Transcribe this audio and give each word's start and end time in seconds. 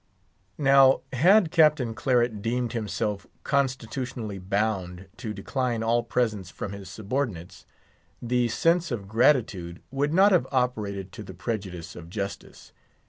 Now 0.57 1.01
had 1.13 1.51
Captain 1.51 1.93
Claret 1.93 2.41
deemed 2.41 2.73
himself 2.73 3.27
constitutionally 3.43 4.39
bound 4.39 5.07
to 5.17 5.31
decline 5.31 5.83
all 5.83 6.01
presents 6.01 6.49
from 6.49 6.71
his 6.71 6.89
subordinates, 6.89 7.67
the 8.19 8.47
sense 8.47 8.89
of 8.89 9.07
gratitude 9.07 9.79
would 9.91 10.11
not 10.11 10.31
have 10.31 10.47
operated 10.51 11.11
to 11.11 11.21
the 11.23 11.35
prejudice 11.35 11.95
of 11.95 12.09
justice. 12.09 12.73